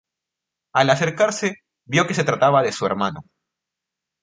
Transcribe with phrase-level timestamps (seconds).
[0.73, 3.21] Al acercarse vio que se trataba de su hermano.